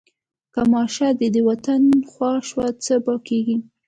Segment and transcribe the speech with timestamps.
[0.53, 3.57] که ماشه د ده د وطن خوا شوه څه به کېږي.